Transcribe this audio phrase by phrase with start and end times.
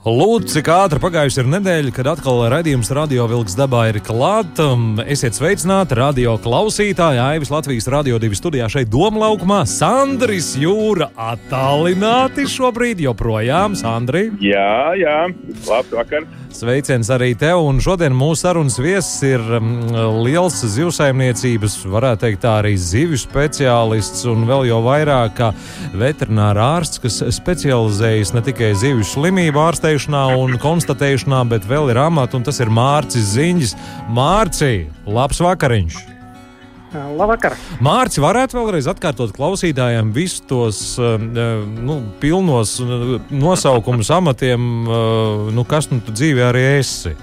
[0.00, 4.62] Lūdzu, cik ātri pagājusi ir nedēļa, kad atkal raidījums Radio Vilks dabā ir klāts.
[5.04, 9.58] Esiet sveicināti, radio klausītāji, Aivis Latvijas Radio 2 studijā šeit Doma laukumā.
[9.68, 13.76] Sandris Jūra attālināti šobrīd joprojām.
[13.76, 14.30] Sandri?
[14.40, 15.18] Jā, jā,
[15.68, 16.24] labs vakar.
[16.50, 19.70] Sveiciens arī tev, un šodien mūsu sarunas viesis ir um,
[20.24, 25.50] liels zivsaimniecības, varētu teikt, tā arī zivju speciālists, un vēl jau vairāk kā
[25.94, 32.36] veterinārā ārsts, kas specializējas ne tikai zivju slimību ārstēšanā un konstatēšanā, bet vēl ir amats,
[32.36, 33.76] un tas ir Mārcis Ziņģis.
[34.12, 36.19] Mārci, labs vakariņš!
[36.90, 37.54] Labvakar!
[37.84, 42.78] Mārcis, varētu vēlreiz atkārtot klausītājiem visus tos uh, nu, pilnos
[43.30, 44.64] nosaukumus amatiem,
[45.54, 47.14] nu, kas nu tu dzīvē arī esi.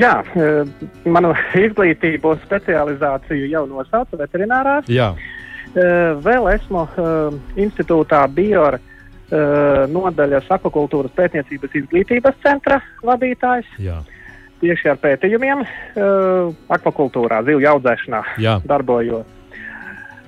[0.00, 0.14] Jā,
[1.04, 4.78] manu izglītību un specializāciju jau nosauca veterinārā.
[4.88, 5.10] Jā.
[6.24, 6.86] Vēl esmu
[7.60, 8.80] institūtā Biora
[9.90, 13.68] nodaļas akvakultūras pētniecības izglītības centra vadītājs.
[13.82, 14.00] Jā.
[14.60, 18.58] Tieši ar pētījumiem, uh, akvakultūrā, zivju audzēšanā Jā.
[18.68, 19.24] darbojos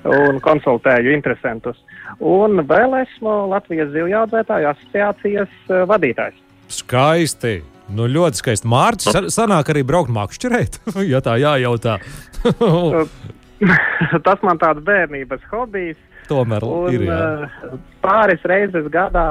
[0.09, 1.77] un konsultēju interesantus.
[2.19, 6.41] Un vēl esmu Latvijas zivju audzētāju asociācijas uh, vadītājs.
[6.73, 7.61] Skaisti!
[7.93, 8.69] Nu, ļoti skaisti.
[8.73, 10.81] Mārcis sa- sanāk arī braukt makšķerēt,
[11.13, 11.99] ja tā jājautā.
[14.27, 15.99] Tas man tāds bērnības hobijs.
[16.29, 17.07] Tomēr Un, ir.
[17.09, 17.19] Jā.
[17.47, 19.27] uh, pāris reizes gadā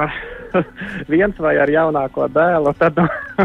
[1.12, 2.98] viens vai ar jaunāko dēlu, tad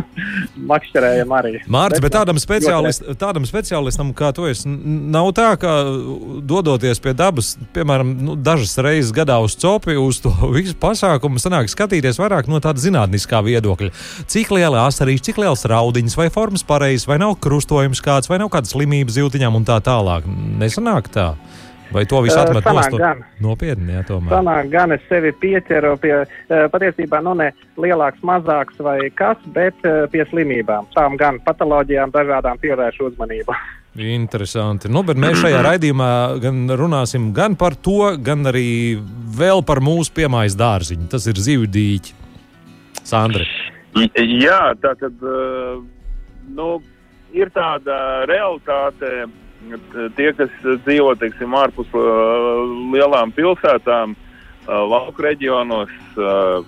[0.70, 1.52] makšķerējam arī.
[1.70, 5.74] Mārcis, bet tādam, speciālist, tādam speciālistam kā tu esi, nav tā, ka
[6.46, 11.70] dodoties pie dabas, piemēram, nu, dažas reizes gadā uz copi, uz to visu pasākumu, sanāk
[11.72, 13.92] skatīties vairāk no tāda zinātniskā viedokļa.
[14.30, 18.50] Cik liela asarīša, cik liels raudiņš, vai formas pareizs, vai nav krustojums kāds, vai nav
[18.54, 20.26] kāda slimība zīltiņām un tā tālāk.
[20.60, 21.32] Nesanāk tā.
[21.92, 22.96] Vai to visu Eh, atmet nost?
[22.98, 23.22] gan.
[23.40, 24.32] Nopietni, jā, tomēr.
[24.34, 29.74] Sanāk, gan es sevi pieķeru pie uh, patiesībā nu ne lielāks, mazāks vai kas, bet
[29.86, 30.88] uh, pie slimībām.
[30.96, 33.54] Tām gan patoloģijām dažādām pievēršu uzmanību.
[33.96, 34.90] Interesanti.
[34.92, 36.10] Nu, bet mēs šajā raidījumā
[36.42, 38.98] gan runāsim gan par to, gan arī
[39.38, 41.08] vēl par mūsu piemājas dārziņu.
[41.08, 42.12] Tas ir zivju dīķi.
[43.06, 43.46] Sandra.
[44.18, 45.80] Jā, tā tad uh,
[46.52, 46.68] nu,
[47.32, 49.28] ir tāda realitāte.
[50.16, 50.52] Tie, kas
[50.84, 52.62] dzīvo teiksim, ārpus uh,
[52.92, 56.60] lielām pilsētām, uh, lauku reģionos, uh,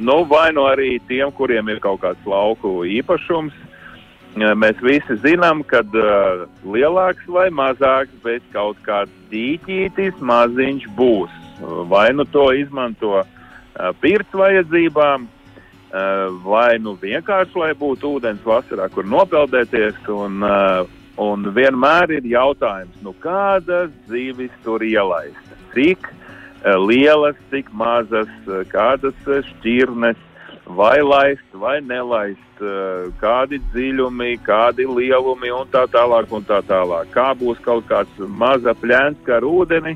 [0.00, 3.54] nu, vai nu arī tiem, kuriem ir kaut kāds lauku īpašums,
[4.36, 5.80] mēs visi zinām, ka
[6.60, 11.32] lielāks vai mazāks, bet kaut kāds dīķītis maziņš būs.
[11.88, 13.22] Vai nu to izmanto
[14.02, 15.24] pirts vajadzībām,
[16.44, 20.04] vai nu vienkārši, lai būtu ūdens vasarā, kur nopeldēties.
[20.12, 20.84] Un, uh,
[21.20, 25.52] un vienmēr ir jautājums, nu, kādas zivis tur ielaist?
[25.74, 30.20] Cik uh, lielas, cik mazas, uh, kādas uh, šķirnes,
[30.66, 32.42] vai laist, vai nelaist,
[33.20, 36.32] kādi dziļumi, kādi lielumi un tā tālāk.
[36.32, 37.10] Un tā tālāk.
[37.12, 38.10] Kā būs kaut kāds
[38.40, 39.92] maza plēns ar ūdeni?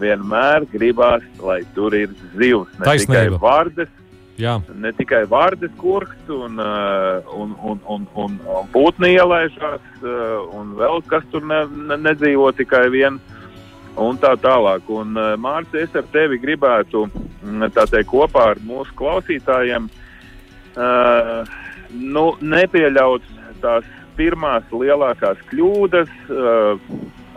[0.00, 3.26] Vienmēr gribās, lai tur ir zivs, ne Taisnība.
[3.26, 3.92] tikai vārdes
[4.36, 10.42] Jā, ne tikai vārdes kurks un, uh, un, un, un, un, un putni ielaižās, uh,
[10.58, 13.18] un vēl kas tur ne, ne, nedzīvo tikai vien.
[13.96, 14.84] Un tā tālāk.
[14.92, 19.88] Un, uh, Mārcis, es ar tevi gribētu mm, teikt, kopā ar mūsu klausītājiem
[21.96, 23.24] nu, nepieļaut
[23.62, 23.86] tās
[24.18, 26.10] pirmās lielākās kļūdas,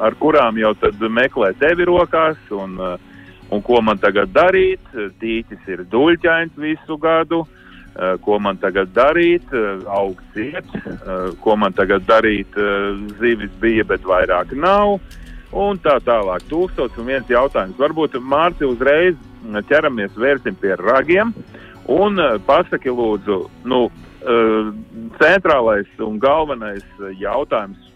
[0.03, 0.73] ar kurām jau
[1.07, 2.41] meklē tevi rokās.
[2.51, 3.08] Un, uh,
[3.49, 4.91] Un ko man tagad darīt?
[4.93, 7.45] Tīķis ir duļķains visu gadu.
[7.99, 9.47] Eh, Ko man tagad darīt?
[9.51, 10.67] Eh, Augsts iet.
[10.85, 12.53] Eh, Ko man tagad darīt?
[13.19, 14.99] Zivis bija, bet vairāk nav.
[15.51, 16.45] Un tā tālāk.
[16.51, 17.79] Tūkstots un viens jautājums.
[17.81, 21.33] Varbūt Mārci uzreiz ķeramies, vērsim pie ragiem.
[21.89, 23.87] Un pasaki lūdzu, nu,
[25.17, 26.85] centrālais un galvenais
[27.17, 27.88] jautājums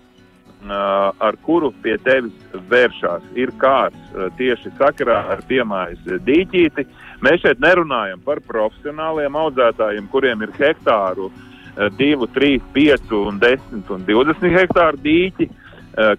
[0.72, 2.36] ar kuru pie tevis
[2.70, 6.86] vēršās, ir kāds tieši sakarā ar piemājas dīķīti.
[7.24, 11.42] Mēs šeit nerunājam par profesionāliem audzētājiem, kuriem ir hektāru uh,
[11.76, 15.48] 2, 3, 5, un 10 un 20 hektāru dīķi,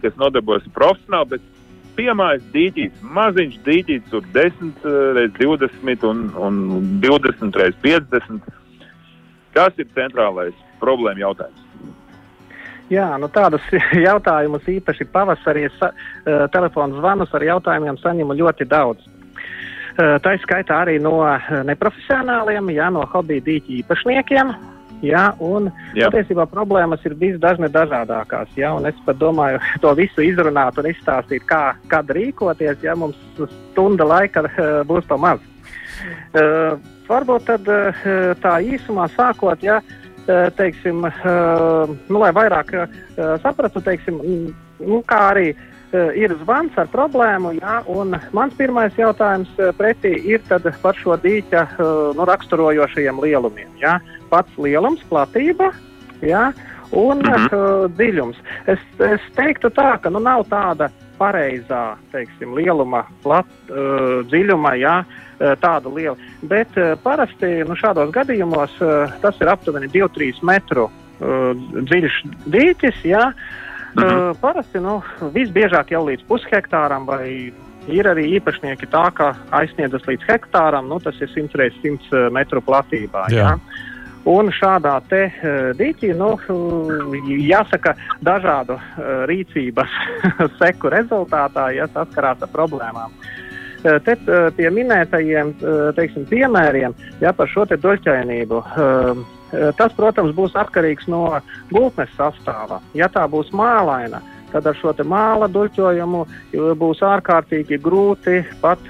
[0.03, 6.59] kas nodarbojas profesionāli, bet piemājas dīķis, maziņš dīķis, tur 10 reizes 20 un, un
[7.05, 8.51] 20 reizes 50.
[9.55, 11.64] Kas ir centrālais problēma jautājums?
[12.93, 13.65] Jā, nu tādus
[14.09, 15.93] jautājumus īpaši pavasarī es uh,
[16.53, 19.07] telefonu zvanus ar jautājumiem saņemu ļoti daudz.
[19.95, 21.17] Uh, tā skaitā arī no
[21.65, 24.55] neprofesionāliem, jā, no hobiju dīķu īpašniekiem.
[25.05, 26.07] Jā, un jā.
[26.09, 28.53] patiesībā problēmas ir visdažādākās.
[28.57, 33.19] Jā, es pat domāju, to visu izrunāt un izstāstīt, kā, kad rīkoties, ja mums
[33.73, 35.41] stunda laika uh, būs pa maz.
[36.37, 36.77] Uh,
[37.09, 38.07] varbūt tad, uh,
[38.45, 40.04] tā īsumā sākot, ja, uh,
[40.57, 42.99] teiksim, uh, nu, lai vairāk uh,
[43.43, 44.21] saprastu, teiksim,
[44.81, 45.55] nu, kā arī
[46.19, 47.77] ir zvans ar problēmu, jā,
[48.35, 49.47] mans pirmais jautājums
[49.79, 50.41] pretī ir
[50.83, 51.61] par šo dīķa
[52.19, 53.69] nu, raksturojošajiem lielumiem.
[53.79, 54.01] Jā.
[54.27, 55.71] Pats lielums, platība,
[56.19, 56.49] jā,
[56.91, 57.55] un mm -hmm.
[57.55, 58.37] uh, dziļums.
[58.67, 65.05] Es, es teiktu tā, ka nu, nav tāda pareizā teiksim, lieluma, plat, uh, dziļuma, jā,
[65.39, 66.17] tāda liela.
[66.43, 72.15] Bet uh, parasti nu, šādos gadījumos uh, tas ir aptuveni 2-3 metru dziļš
[72.51, 73.05] dīķis.
[73.07, 73.29] Jā,
[73.95, 74.33] mhm.
[74.43, 74.97] parasti nu,
[75.33, 77.53] visbiežāk jau līdz pushektāram vai
[77.85, 82.63] Ir arī īpašnieki tā, ka aizsniedzas līdz hektāram, nu, tas ir 100 x 100 metru
[82.65, 83.27] platībā.
[83.29, 83.51] Jā.
[83.51, 83.83] Jā.
[84.25, 85.27] Un šādā te
[85.77, 86.31] dīķī, nu,
[87.45, 87.93] jāsaka,
[88.25, 88.79] dažādu
[89.29, 90.01] rīcības
[90.63, 93.13] seku rezultātā, ja saskarās ar problēmām.
[93.13, 93.34] Uh,
[93.85, 98.63] te uh, pie minētajiem uh, teiksim, piemēriem, ja par šo doļķainību,
[99.79, 101.29] tas, protams, būs atkarīgs no
[101.71, 102.81] gultnes sastāvā.
[102.99, 104.19] Ja tā būs mālaina,
[104.51, 106.25] tad ar šo māla duļķojumu
[106.81, 108.83] būs ārkārtīgi grūti pat,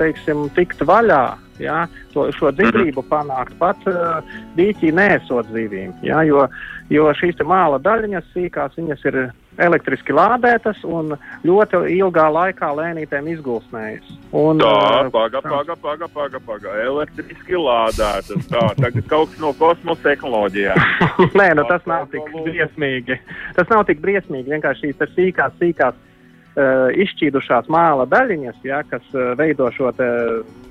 [0.00, 1.26] teiksim, tikt vaļā
[1.58, 3.00] ja, to, šo mhm.
[3.08, 4.22] panākt pat uh,
[4.56, 5.92] dīķī nesot zivīm.
[6.06, 6.46] Ja, jo,
[6.90, 9.20] jo šīs māla daļiņas sīkās, viņas ir
[9.58, 11.14] elektriski lādētas un
[11.46, 14.10] ļoti ilgā laikā lēnītēm izgulsnējas.
[14.36, 18.46] Un, tā, paga, paga, paga, paga, paga, elektriski lādētas.
[18.50, 20.84] Tā, tagad kaut kas no kosmosa tehnoloģijām.
[21.40, 23.18] Nē, nu tas nav tik briesmīgi.
[23.58, 29.32] Tas nav tik briesmīgi, vienkārši šīs sīkās, sīkās uh, izšķīdušās māla daļiņas, ja, kas uh,
[29.38, 30.08] veido šo te,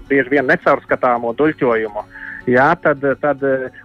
[0.08, 2.06] bieži vien necaurskatāmo duļķojumu.
[2.48, 3.42] Jā, tad, tad,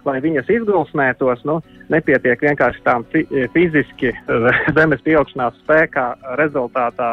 [0.07, 1.57] lai viņas izgulsnētos, nu,
[1.91, 3.03] nepietiek vienkārši tām
[3.51, 4.13] fiziski
[4.77, 6.05] zemes pieaugšanās spēkā
[6.39, 7.09] rezultātā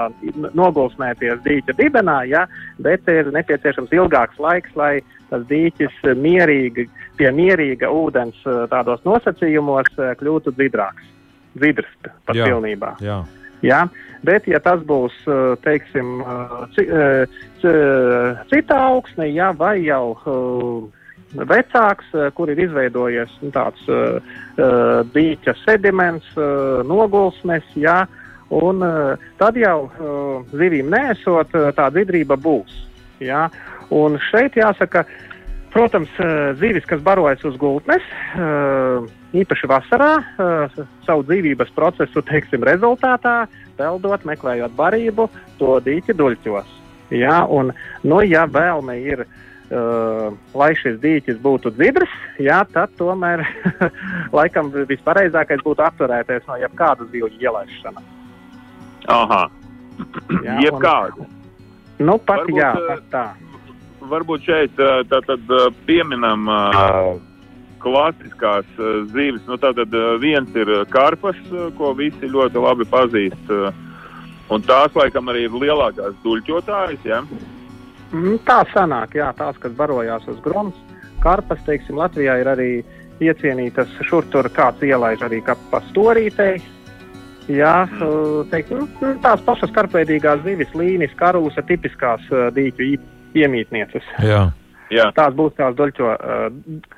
[0.55, 2.45] nogulsnēties dīķa dibenā, jā,
[2.79, 5.01] bet ir nepieciešams ilgāks laiks, lai
[5.33, 6.87] tas dīķis mierīgi,
[7.19, 8.39] pie mierīga ūdens
[8.71, 9.91] tādos nosacījumos
[10.23, 11.11] kļūtu dzidrāks,
[11.59, 12.95] dzidrs pat jā, pilnībā.
[13.03, 13.19] Jā.
[13.61, 13.83] Jā,
[14.25, 15.19] bet, ja tas būs
[15.67, 16.23] teiksim,
[17.61, 20.15] cita augsne, jā, vai jau
[21.35, 23.87] vecāks, kur ir izveidojies nu, tāds
[25.15, 26.27] dīķa sediments,
[26.89, 28.03] nogulsnes, jā,
[28.51, 28.83] un
[29.39, 29.79] tad jau
[30.51, 32.75] zivīm nesot, tā dzidrība būs.
[33.23, 33.47] Jā.
[33.95, 35.05] Un šeit jāsaka,
[35.75, 36.11] protams,
[36.59, 38.07] zivis, kas barojas uz gultnes,
[39.37, 43.45] īpaši vasarā, uh, savu dzīvības procesu teiksim, rezultātā,
[43.79, 45.29] peldot, meklējot barību,
[45.61, 46.77] to dīķi duļķos.
[47.15, 47.73] Ja, un,
[48.07, 52.11] nu, ja vēlme ir, uh, lai šis dīķis būtu dzidrs,
[52.43, 53.45] ja, tad tomēr
[54.39, 58.09] laikam vispareizākais būtu atturēties no jebkāda zivju ielaišanas.
[59.15, 59.45] Aha,
[60.43, 61.29] jā, jebkāda.
[62.01, 63.25] Nu, pat varbūt, jā, pat tā.
[64.11, 65.53] Varbūt šeit tā, tad
[65.87, 67.21] pieminam uh,
[67.83, 69.45] klasiskās uh, zīves.
[69.49, 73.53] Nu, tātad uh, viens ir karpas, uh, ko visi ļoti labi pazīst.
[73.53, 73.71] Uh,
[74.51, 77.05] un tās, laikam, arī ir lielākās duļķotājas.
[77.09, 77.23] Ja?
[78.11, 80.79] Mm, tā sanāk, jā, tās, kas barojās uz grunts.
[81.21, 82.71] Karpas, teiksim, Latvijā ir arī
[83.21, 86.59] iecienītas šur tur kāds ielaiž arī kā pastorītei.
[87.51, 88.49] Jā, mm.
[88.53, 92.27] teiksim, nu, tās pašas karpveidīgās zivis, līnijas, karūsa, tipiskās
[92.57, 92.91] dīķu
[93.39, 94.07] iemītnieces.
[94.25, 94.49] Jā.
[94.91, 95.07] Jā.
[95.15, 96.49] Tās būs tās doļķo, uh,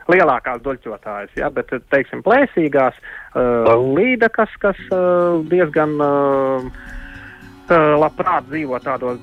[0.09, 6.71] lielākās doļķotājas, ja, bet, teiksim, plēsīgās uh, līdekas, kas uh, diezgan uh,
[7.71, 9.21] labprāt dzīvo tādos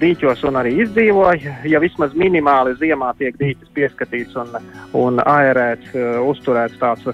[0.00, 1.54] dīķos un arī izdzīvoja.
[1.68, 4.52] Ja vismaz minimāli ziemā tiek dīķis pieskatīts un,
[4.98, 5.94] un aerēts,
[6.26, 7.08] uzturēts tāds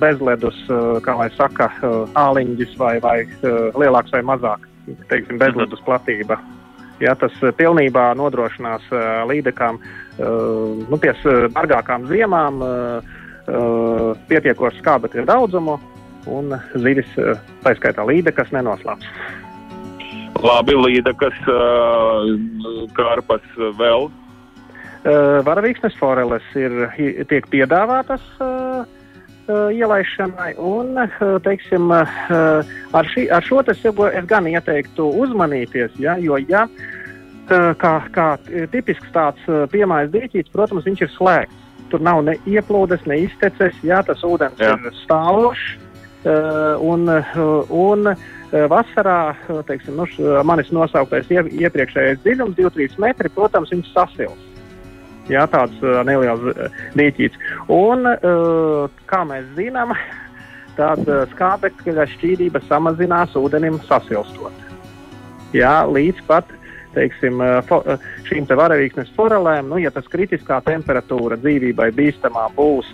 [0.00, 0.58] bezledus,
[1.04, 1.70] kā lai saka,
[2.14, 3.16] āliņģis vai, vai
[3.80, 4.68] lielāks vai mazāk,
[5.08, 6.38] teiksim, bezledus platība.
[7.02, 8.86] Ja, tas pilnībā nodrošinās
[9.28, 9.80] līdekām
[10.20, 11.14] nu, pie
[11.56, 12.62] dārgākām ziemām
[14.28, 15.80] pietiekošu skābekļa daudzumu
[16.30, 17.10] un zivis,
[17.64, 19.10] tā skaitā līde, kas nenoslēps.
[20.42, 21.36] Labi, līde, kas
[22.96, 23.44] karpas
[23.78, 24.10] vēl?
[25.44, 26.74] Varavīksnes foreles ir,
[27.28, 28.24] tiek piedāvātas
[29.48, 30.96] ielaišanai, un,
[31.44, 36.64] teiksim, ar, šī, ar šo es, es gan ieteiktu uzmanīties, ja, jo, ja
[37.48, 38.28] kā, kā
[38.72, 41.60] tipisks tāds piemājas dīķis, protams, viņš ir slēgts.
[41.92, 44.72] Tur nav ne ieplūdes, ne izteces, jā, tas ūdens jā.
[44.80, 45.74] ir stāvošs.
[46.80, 47.04] un,
[47.68, 48.14] un
[48.70, 49.34] vasarā,
[49.68, 50.08] teiksim, nu,
[50.46, 54.50] manis nosauktais iepriekšējais dziļums, 2-3 metri, protams, viņš sasils.
[55.30, 56.42] Jā, tāds uh, neliels
[56.98, 57.38] dīķis.
[57.72, 58.04] Un,
[59.08, 59.94] kā mēs zinām,
[60.76, 64.60] tāda skābekļa šķīdība samazinās ūdenim sasilstot.
[65.54, 66.50] Jā, līdz pat
[66.94, 67.40] teiksim,
[68.28, 72.90] šīm te varavīksnes forelēm, nu, ja tas kritiskā temperatūra dzīvībai bīstamā būs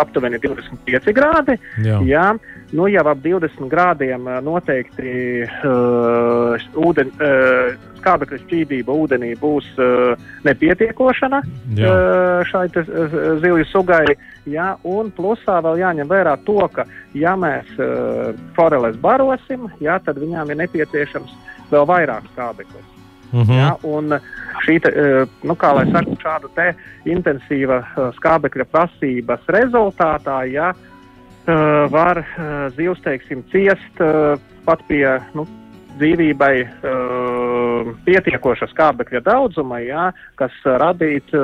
[0.00, 2.00] aptuveni 25 grādi, jā.
[2.10, 2.26] Jā,
[2.72, 5.12] nu, jau ap 20 grādiem noteikti
[5.44, 10.14] uh, ūden, uh, skābekļa šķīdība ūdenī būs uh,
[10.46, 14.04] nepietiekošana uh, šai uh, zivju sugai.
[14.50, 20.20] Ja, un plusā vēl jāņem vērā to, ka, ja mēs uh, foreles barosim, ja, tad
[20.22, 21.34] viņām ir nepieciešams
[21.70, 22.86] vēl vairāk skābekļa.
[23.30, 23.58] Mm -hmm.
[23.58, 24.16] ja, un
[24.66, 24.90] šī, te,
[25.46, 26.66] nu, kā lai saka, šāda te
[27.06, 27.84] intensīva
[28.16, 30.72] skābekļa prasības rezultātā, ja,
[31.92, 32.22] var
[32.76, 34.02] zivs, teiksim, ciest
[34.66, 35.04] pat pie,
[35.36, 35.46] nu,
[36.00, 36.54] dzīvībai
[38.06, 40.06] pietiekoša skābekļa daudzuma, jā,
[40.40, 41.40] kas radītu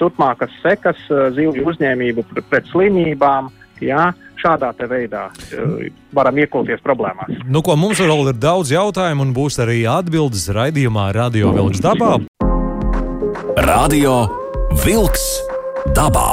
[0.00, 1.00] turpmākas sekas
[1.36, 3.52] zivju uzņēmību pret, slimībām.
[3.84, 4.08] Jā,
[4.40, 5.84] šādā veidā uh,
[6.16, 7.32] varam iekulties problēmās.
[7.44, 12.16] Nu, ko, mums vēl ir daudz jautājumu, un būs arī atbildes raidījumā Radio Vilks dabā.
[13.66, 14.18] Radio
[14.84, 15.28] Vilks
[15.96, 16.30] dabā.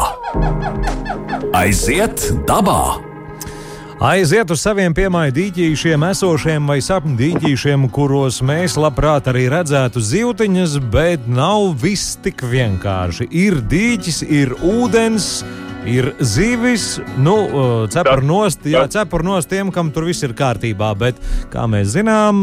[1.51, 3.01] Aiziet dabā!
[4.03, 10.77] Aiziet uz saviem piemāju dīķīšiem, esošiem vai sapņu dīķīšiem, kuros mēs labprāt arī redzētu zivtiņas,
[10.93, 13.27] bet nav viss tik vienkārši.
[13.43, 15.43] Ir dīķis, ir ūdens.
[15.83, 17.35] Ir zivis, nu,
[17.91, 20.93] cepur nost, jā, cepur nost tiem, kam tur viss ir kārtībā.
[20.95, 21.19] Bet,
[21.51, 22.39] kā mēs zinām,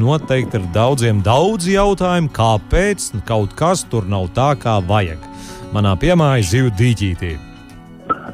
[0.00, 5.20] noteikti ir daudziem daudz jautājumu, kāpēc kaut kas tur nav tā, kā vajag.
[5.76, 7.51] Manā piemāja zivju dīķītī.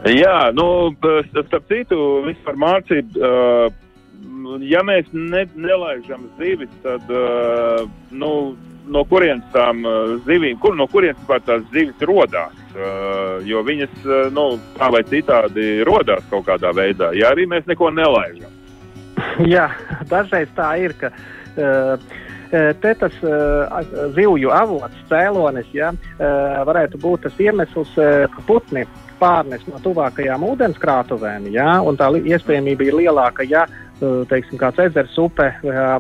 [0.07, 0.95] Jā, nu,
[1.33, 7.83] starp citu, vispār mācību, uh, ja mēs ne, nelaižam zivis, tad, uh,
[8.15, 8.31] nu,
[8.89, 9.83] no kurienes tām
[10.25, 12.55] zivīm, kur, no kurienes vispār tās zivis rodās?
[12.77, 14.47] Uh, jo viņas, uh, nu,
[14.79, 18.55] tā vai citādi rodās kaut kādā veidā, ja arī mēs neko nelaižam.
[19.51, 19.67] Jā,
[20.07, 21.99] dažreiz tā ir, ka uh,
[22.55, 23.83] te tas uh,
[24.15, 28.87] zivju avots, cēlonis, ja, uh, varētu būt tas iemesls, uh, ka putni
[29.21, 33.67] pārnes no tuvākajām ūdenskrātuvēm, ja, un tā iespējamība ir lielāka, ja
[34.31, 35.49] teiksim, kāds ezers, upe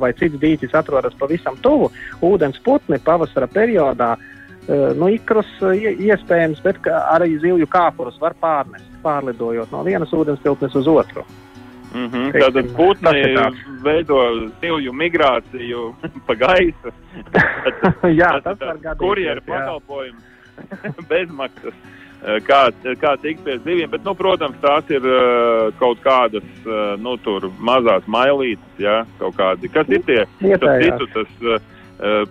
[0.00, 1.90] vai cits dīķis atrodas pavisam tuvu,
[2.22, 4.14] ūdens putni pavasara periodā.
[4.68, 11.25] Nu, ikrus iespējams, bet arī zivju kāpurus var pārnest, pārlidojot no vienas ūdenstilpnes uz otru.
[11.88, 12.32] Mm -hmm.
[12.32, 13.22] Tātad putni
[13.82, 15.94] veido zivju migrāciju
[16.26, 16.92] pa gaisu.
[18.20, 18.98] jā, tas var gadīties.
[18.98, 20.22] Kurjeru pakalpojums
[21.10, 21.75] bezmaksas.
[21.75, 21.98] Eh,
[22.46, 22.60] kā,
[23.00, 23.88] kā tikt pie zivīm.
[23.92, 27.16] Bet, nu, protams, tās ir uh, kaut kādas uh, nu,
[27.58, 29.70] mazas mailītes, ja, kaut kādi.
[29.72, 30.25] Kas ir tie?
[30.42, 31.58] Citu, tas uh,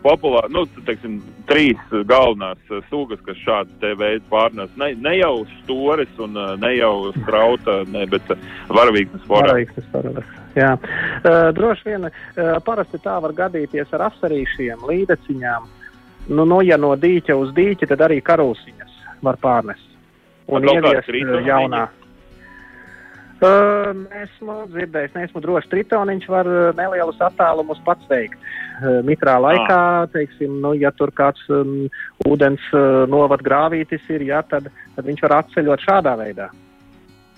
[0.04, 4.72] populāri, nu, teiksim, trīs galvenās sugas, kas šādu veidu pārnes.
[4.80, 8.36] Ne, ne jau stores un ne jau strauta, ne, bet
[8.72, 10.36] varavīgsnes foreles.
[10.58, 12.14] Jā, uh, droši vien uh,
[12.66, 15.74] parasti tā var gadīties ar asarīšiem, līdeciņām.
[16.28, 19.88] Nu, nu, ja no dīķa uz dīķa, tad arī karūsiņas var pārnest.
[20.48, 21.88] Un ieviest uh, jaunā.
[23.38, 25.68] Uh, esmu dzirdējis, neesmu drošs.
[25.70, 28.40] Tritoniņš var uh, nelielus attālumus pats veikt.
[28.78, 30.08] Uh, mitrā laikā, ah.
[30.10, 31.84] teiksim, nu, ja tur kāds um,
[32.26, 36.50] ūdens uh, novad grāvītis ir, ja, tad, tad viņš var atceļot šādā veidā.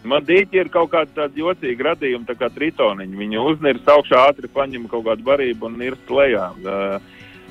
[0.08, 3.20] Man dīķi ir kaut kāda tāda jocīga radījuma, tā kā tritoniņi.
[3.20, 6.48] Viņi uznirst augšā, ātri paņem kaut kādu barību un nirst lejā.
[6.64, 6.96] Uh,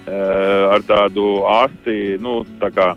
[0.08, 2.94] uh, ar tādu asti, nu, tā kā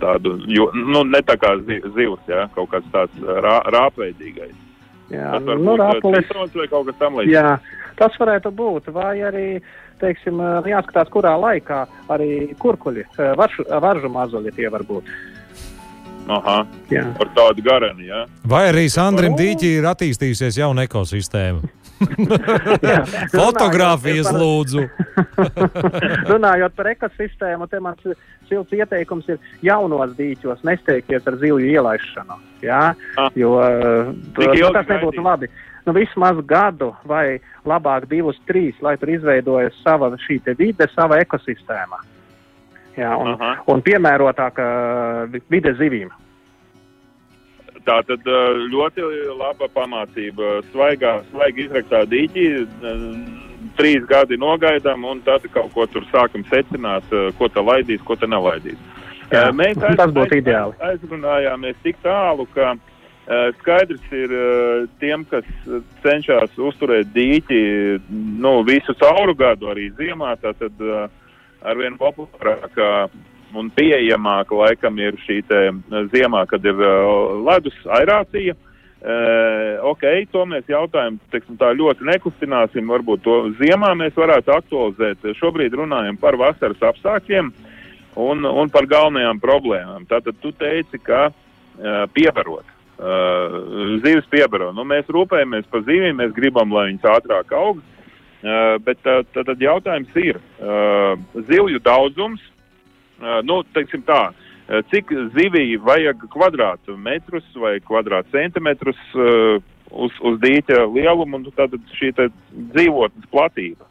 [0.00, 4.56] tādu, jo, nu, ne tā kā zivs, ja, kaut kāds tāds rā, rāpveidīgais.
[5.10, 7.34] Jā, tas var nu, būt rāpulis, vai kaut kas tam līdzīgs.
[7.34, 9.48] Jā, tas varētu būt, vai arī,
[10.02, 10.38] teiksim,
[10.70, 11.82] jāskatās, kurā laikā
[12.14, 12.30] arī
[12.62, 13.08] kurkuļi,
[13.38, 15.10] varžu, varžu mazuļi tie var būt.
[16.30, 16.60] Aha,
[16.92, 17.02] jā.
[17.18, 18.22] par tādu garenu, jā.
[18.46, 21.79] Vai arī Sandrim Dīķi ir attīstījusies jauna ekosistēma?
[23.34, 24.84] Fotogrāfijas lūdzu.
[26.32, 28.04] Runājot par ekosistēmu, te mans
[28.48, 32.38] silts ieteikums ir jaunos dīķos nesteigties ar zivju ielaišanu.
[32.64, 32.84] Jā?
[33.20, 33.34] Ah.
[33.38, 33.56] Jo
[34.36, 35.50] nu, tas nebūtu labi.
[35.86, 42.02] Nu, vismaz gadu vai labāk divus, trīs, lai tur izveidojas sava šī vide, sava ekosistēma.
[42.98, 43.54] Jā, un, Aha.
[43.70, 44.64] un piemērotāka
[45.48, 46.10] vide zivīm.
[47.90, 48.26] Tā tad
[48.70, 49.02] ļoti
[49.34, 50.60] laba pamācība.
[50.70, 52.44] Svaigā, svaigi izraktā dīķī,
[53.80, 58.30] trīs gadi nogaidām, un tad kaut ko tur sākam secināt, ko tā laidīs, ko tā
[58.30, 58.78] nelaidīs.
[59.30, 60.78] Jā, Mēs aiz, tas būtu ideāli.
[60.86, 62.76] Aizrunājāmies tik tālu, ka
[63.58, 64.36] skaidrs ir
[65.02, 65.46] tiem, kas
[66.04, 67.60] cenšas uzturēt dīķi
[68.42, 70.36] nu, visu cauru gadu, arī ziemā.
[70.42, 71.08] Tad uh,
[71.66, 72.90] arvien populārākā
[73.56, 75.40] un pieejamāka laikam ir šī
[76.12, 76.82] ziemā, kad ir
[77.46, 78.56] ledus aerācija.
[79.00, 82.90] Uh, ok, to mēs jautājumu teiksim, tā ļoti nekustināsim.
[82.92, 85.24] Varbūt to ziemā mēs varētu aktualizēt.
[85.38, 87.48] Šobrīd runājam par vasaras apstākļiem
[88.20, 90.04] un, un par galvenajām problēmām.
[90.10, 91.30] Tātad tu teici, ka
[92.12, 92.68] piebarot
[93.00, 94.70] uh, zivis piebaro.
[94.76, 97.80] Nu, mēs rūpējamies par zivīm, mēs gribam, lai viņas ātrāk aug.
[98.40, 101.16] Uh, bet uh, tad, tad jautājums ir uh,
[101.48, 102.44] zivju daudzums.
[103.20, 109.60] Uh, nu, teiksim tā, uh, cik ziviju vajag kvadrātmetrus vai kvadrātcentimetrus uh,
[109.90, 113.86] uz, uz dīķa lielumu un tad šī dzīvotnes platība?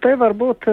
[0.00, 0.64] Te varbūt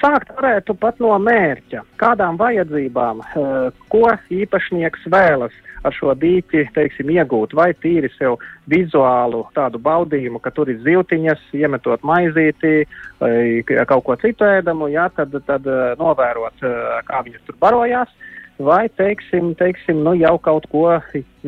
[0.00, 5.52] Sākt varētu pat no mērķa, kādām vajadzībām, eh, ko īpašnieks vēlas
[5.86, 8.38] ar šo dīķi teiksim, iegūt, vai tīri sev
[8.70, 12.74] vizuālu tādu baudījumu, ka tur ir zivtiņas, iemetot maizītī
[13.20, 18.12] vai kaut ko citu ēdamu, jā, tad, tad eh, novērot, eh, kā viņas tur barojās.
[18.60, 20.84] Vai, teiksim, teiksim nu, jau kaut ko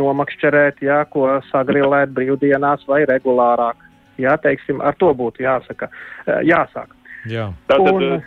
[0.00, 3.76] nomakšķerēt, jā, ko sagrilēt brīvdienās vai regulārāk.
[4.20, 5.88] Jā, teiksim, ar to būtu jāsaka,
[6.44, 6.92] jāsāk.
[7.28, 7.50] Jā.
[7.70, 8.26] Tātad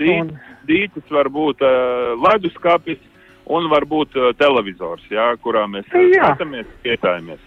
[0.70, 3.02] dīķis var būt uh, leduskapis
[3.46, 6.32] un var būt uh, televizors, jā, kurā mēs jā.
[6.32, 7.44] skatāmies, iestājamies.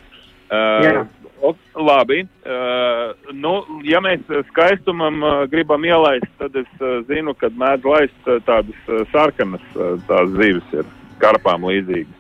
[0.48, 1.02] Uh,
[1.44, 7.50] o, labi, uh, nu, ja mēs skaistumam uh, gribam ielaist, tad es uh, zinu, ka
[7.52, 10.88] mēdz laist uh, tādas uh, sarkanas uh, tās zivis ir
[11.20, 12.14] karpām līdzīgas.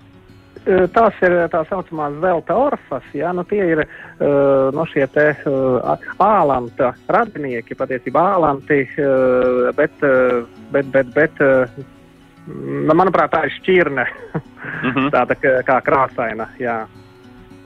[0.92, 6.02] Tās ir tā saucamās zelta orfas, ja, nu tie ir uh, no šie te uh,
[6.20, 10.42] ālanta radinieki, patiesībā ālanti, uh, bet, uh,
[10.74, 11.78] bet, bet, bet uh,
[12.88, 15.10] manuprāt, tā ir šķirne, mm -hmm.
[15.14, 16.86] tāda kā, kā krāsaina, jā.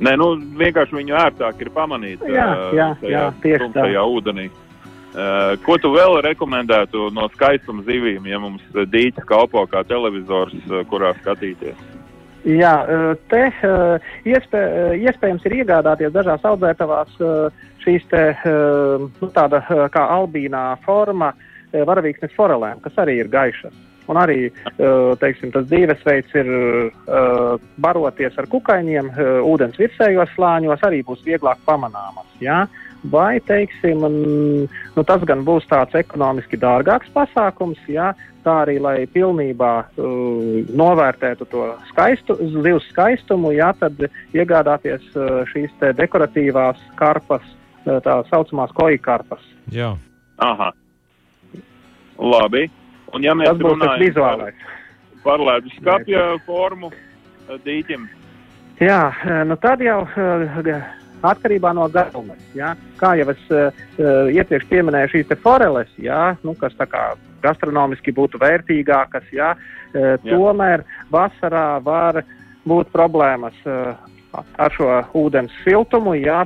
[0.03, 3.87] Nē, nu vienkārši viņu ērtāk ir pamanīt jā, jā, tajā, jā, tieši tā.
[3.87, 4.51] Tajā ūdenī.
[5.13, 10.55] Uh, ko tu vēl rekomendētu no skaistuma zivīm, ja mums dīķis kalpo kā televizors,
[10.89, 11.77] kurā skatīties?
[12.49, 12.73] Jā,
[13.31, 13.43] te
[14.27, 14.61] iespē,
[14.99, 17.15] iespējams ir iegādāties dažās audzētavās
[17.85, 18.23] šīs te,
[19.21, 19.63] nu, tāda
[19.95, 21.33] kā albīnā forma
[21.73, 23.77] varavīksnes forelēm, kas arī ir gaišas.
[24.11, 24.39] Un arī
[25.21, 26.49] teiksim, tas dzīvesveids ir
[27.85, 29.13] baroties ar kukaiņiem,
[29.47, 32.27] ūdens virsējos slāņos, arī būs vieglāk pamanāmas.
[32.43, 32.65] Ja?
[33.11, 33.99] vai, teiksim,
[34.97, 38.13] nu, tas gan būs tāds ekonomiski dārgāks pasākums, jā,
[38.47, 43.99] tā arī, lai pilnībā uh, novērtētu to skaistu, zivs skaistumu, jā, tad
[44.35, 47.45] iegādāties uh, šīs dekoratīvās karpas,
[47.87, 49.43] uh, tā saucamās koji karpas.
[49.73, 49.95] Jā.
[50.43, 50.73] Aha.
[52.19, 52.69] Labi.
[53.13, 54.43] Un ja mēs runājam par,
[55.25, 58.09] par ledus skapja formu uh, dīķim?
[58.83, 60.71] Jā, uh, nu tad jau uh,
[61.23, 62.43] atkarībā no garumas.
[62.57, 62.73] Ja?
[63.01, 63.83] Kā jau es uh,
[64.33, 66.35] iepriekš pieminēju, šīs foreles, ja?
[66.43, 66.75] nu, kas
[67.43, 69.53] gastronomiski būtu vērtīgākas, ja?
[69.55, 72.23] uh, tomēr vasarā var
[72.69, 73.57] būt problēmas.
[73.67, 73.95] Uh,
[74.33, 76.43] Ar šo ūdens siltumu, jā,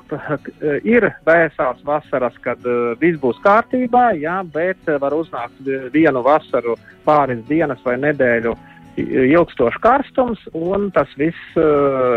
[0.83, 6.75] ir vēsās vasaras, kad uh, viss būs kārtībā, jā, bet var uznākt vienu vasaru,
[7.07, 8.57] pāris dienas vai nedēļu
[8.97, 11.59] ilgstošs karstums, un tas viss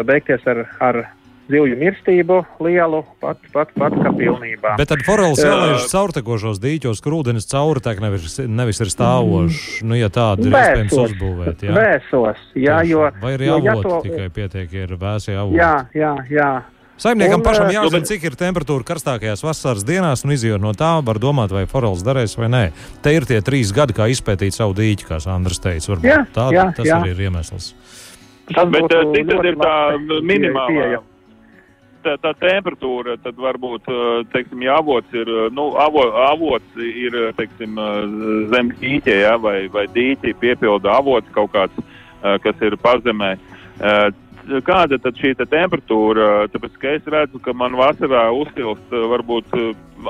[0.07, 1.01] beigties ar, ar
[1.49, 4.75] zivju mirstību lielu, pat, pat, pat kā pilnībā.
[4.79, 9.61] Bet tad foreles jālaiž caurtekošos dīķos, kur ūdens caurtek nevis, nevis ir stāvošs.
[9.81, 9.89] Mm.
[9.89, 11.63] Nu, ja tādu ir iespējams uzbūvēt.
[11.67, 11.77] Jā.
[11.77, 13.07] Vēsos, jā, jo.
[13.21, 14.01] Vai ir jāvot ja to...
[14.05, 15.57] tikai pietiek, ir vēsi jāvot?
[15.57, 16.51] Jā, jā, jā.
[16.99, 21.19] Saimniekam un, pašam jāzina, cik ir temperatūra karstākajās vasaras dienās, un izjūt no tā, var
[21.23, 22.63] domāt, vai forels darēs vai nē.
[23.05, 25.93] Te ir tie trīs gadi, kā izpētīt savu dīķi, kā Sandrs teica.
[25.93, 26.99] Varbūt jā, tā, jā, tas jā.
[26.99, 27.71] arī ir iemesls.
[28.49, 29.77] Tas Bet cik tad ir tā
[30.27, 30.99] minimālā?
[32.03, 33.89] Tā, tā temperatūra, tad varbūt,
[34.33, 37.79] teiksim, ja avots ir, nu, avo, avots ir, teiksim,
[38.53, 41.85] zem dīķē, ja, vai, vai dīķi piepilda avots kaut kāds,
[42.43, 43.35] kas ir pazemē.
[44.65, 46.47] Kāda tad šī te temperatūra?
[46.49, 49.53] Tāpēc, ka es redzu, ka man vasarā uztilst varbūt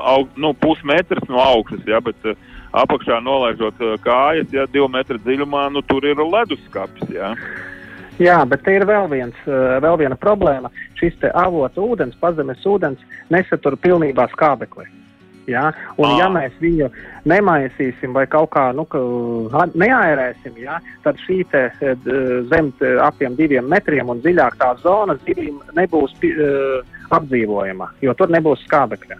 [0.00, 2.30] aug, nu, pusmetrs no augšas, ja, bet
[2.70, 7.34] apakšā nolaižot kājas, ja divu metru dziļumā, nu, tur ir leduskapis, ja.
[8.20, 10.68] Jā, bet te ir vēl, viens, eh, vēl viena problēma.
[11.00, 13.00] Šis avots ūdens, pazemes ūdens,
[13.32, 14.84] nesatur pilnībā skābekli.
[15.48, 15.70] Ja?
[15.96, 16.18] Un, ah.
[16.20, 16.90] ja mēs viņu
[17.24, 18.84] nemaisīsim vai kaut kā nu,
[19.72, 20.78] neaērēsim, ja?
[21.02, 22.10] tad šī te, eh,
[22.52, 26.84] zem apmēram diviem metriem un dziļāk tā zona zivīm nebūs uh,
[27.16, 29.16] apdzīvojama, jo tur nebūs skābekļa.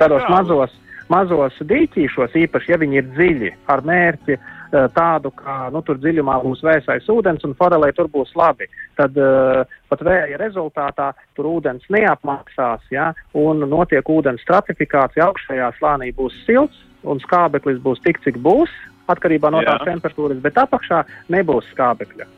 [0.00, 0.76] Tādos mazos,
[1.12, 4.38] mazos dīķīšos, īpaši, ja viņi ir dziļi ar mērķi
[4.70, 8.68] tādu, ka nu, tur dziļumā būs vēsais ūdens un forelē tur būs labi.
[8.98, 16.12] Tad uh, pat vēja rezultātā tur ūdens neapmaksās, ja, un notiek ūdens stratifikācija, augšējā slānī
[16.16, 18.72] būs silts un skābeklis būs tik, cik būs,
[19.08, 19.76] atkarībā no Jā.
[19.76, 22.28] tās temperatūras, bet apakšā nebūs skābekļa.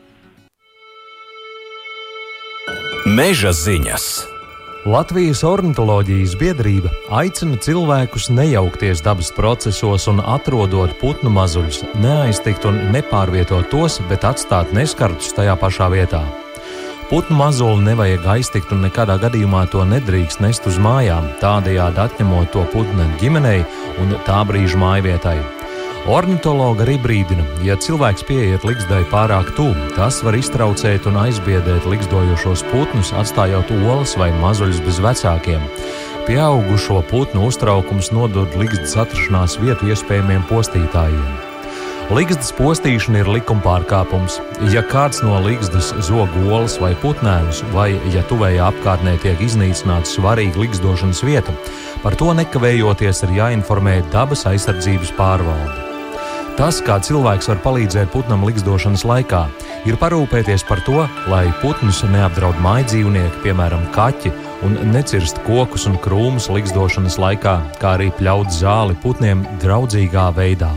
[3.11, 4.40] Meža ziņas.
[4.81, 13.69] Latvijas ornitholoģijas biedrība aicina cilvēkus nejaukties dabas procesos un atrodot putnu mazuļus, neaiztikt un nepārvietot
[13.69, 16.23] tos, bet atstāt neskartus tajā pašā vietā.
[17.11, 22.65] Putnu mazuli nevajag aiztikt un nekādā gadījumā to nedrīkst nest uz mājām, tādējādi atņemot to
[22.73, 23.61] putnu ģimenei
[24.01, 25.60] un tā brīža mājvietai.
[26.09, 32.63] Ornitologa arī brīdina, ja cilvēks pieiet likstdai pārāk tuvu, tas var iztraucēt un aizbiedēt likstojošos
[32.71, 35.61] putnus, atstājot olas vai mazuļus bez vecākiem.
[36.25, 41.29] Pieaugušo putnu uztraukums nodod likstas atrašanās vietu iespējamiem postītājiem.
[42.11, 44.39] Ligzdas postīšana ir likuma pārkāpums.
[44.73, 50.65] Ja kāds no ligzdas zog olas vai putnēnus, vai ja tuvējā apkārtnē tiek iznīcināta svarīga
[50.65, 51.55] ligzdošanas vieta,
[52.01, 55.90] par to nekavējoties ir jāinformē dabas aizsardzības pārvalde.
[56.59, 59.41] Tas, kā cilvēks var palīdzēt putnam likstošanas laikā,
[59.87, 64.33] ir parūpēties par to, lai putnus neapdraud mājdzīvnieki, piemēram, kaķi,
[64.67, 70.73] un necirst kokus un krūmus likstošanas laikā, kā arī pļaut zāli putniem draudzīgā veidā.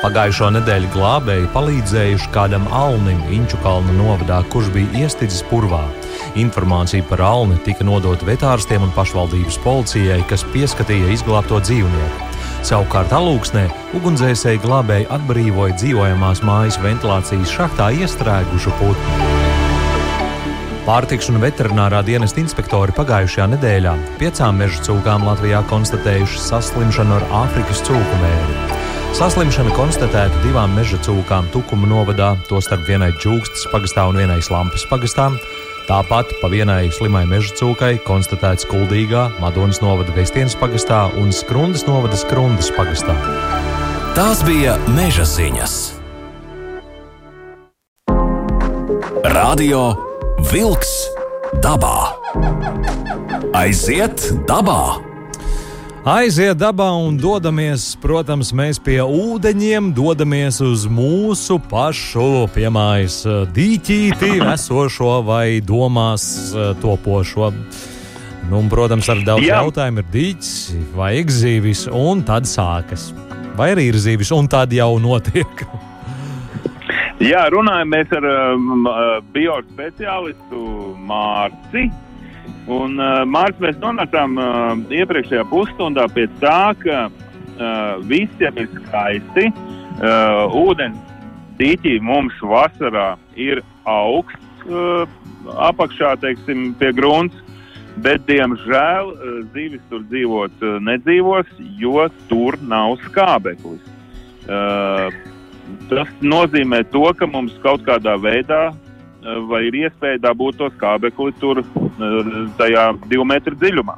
[0.00, 5.82] Pagājušo nedēļu glābēji palīdzējuši kādam alnim Inču kalna novadā, kurš bija iestidzis purvā.
[6.38, 12.25] Informācija par alni tika nodota vetārstiem un pašvaldības policijai, kas pieskatīja izglābto dzīvnieku.
[12.66, 19.28] Savukārt alūksnē ugunsdzēsēji glābēji atbrīvoja dzīvojamās mājas ventilācijas šachtā iestrēgušu putnu.
[20.86, 27.84] Pārtiks un veterinārā dienesta inspektori pagājušajā nedēļā piecām meža cūkām Latvijā konstatējuši saslimšanu ar Āfrikas
[27.86, 28.58] cūku mēri.
[29.14, 35.30] Saslimšana konstatēta divām meža cūkām Tukuma novadā, tostarp vienai Džūkstas pagastā un vienai Slampas pagastā.
[35.86, 42.18] Tāpat pa vienai slimai meža cūkai konstatēts Kuldīgā, Madonas novada Vestienas pagastā un Skrundas novada
[42.18, 43.14] Skrundas pagastā.
[44.18, 45.76] Tās bija meža ziņas.
[49.30, 49.92] Radio
[50.50, 50.96] Wolks
[51.62, 52.16] dabā.
[53.54, 55.15] Aiziet dabā!
[56.06, 64.28] Aiziet dabā un dodamies, protams, mēs pie ūdeņiem, dodamies uz mūsu pašu piemājas eh, dīķīti,
[64.54, 67.50] esošo vai domās eh, topošo.
[68.46, 69.58] Nu, un, protams, ar daudz Jā.
[69.66, 70.54] jautājumu ir dīķis,
[70.94, 73.08] vajag zīvis, un tad sākas.
[73.58, 75.66] Vai arī ir zīvis, un tad jau notiek.
[77.18, 78.86] Jā, runājam mēs ar um,
[79.34, 80.66] biospeciālistu
[81.10, 81.88] Mārci.
[82.66, 89.50] Un, uh, Mārcis, mēs nonācām uh, iepriekšējā pusstundā pie tā, ka uh, visiem ir skaisti.
[89.96, 90.98] Uh, ūdens
[91.60, 95.06] tīķī mums vasarā ir augsts uh,
[95.68, 97.38] apakšā, teiksim, pie grunts.
[98.02, 103.94] Bet, diemžēl, uh, zīvis tur dzīvot uh, nedzīvos, jo tur nav skābeklis.
[104.50, 105.08] Uh,
[105.90, 108.70] Tas nozīmē to, ka mums kaut kādā veidā
[109.50, 113.96] vai ir iespēja dabūt to skābekli tur eh, tajā divu metru dziļumā.